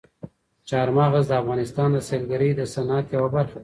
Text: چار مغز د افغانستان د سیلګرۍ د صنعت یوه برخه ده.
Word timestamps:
چار 0.69 0.87
مغز 0.97 1.25
د 1.29 1.33
افغانستان 1.41 1.89
د 1.93 1.97
سیلګرۍ 2.07 2.51
د 2.55 2.61
صنعت 2.73 3.05
یوه 3.15 3.29
برخه 3.35 3.57
ده. 3.59 3.59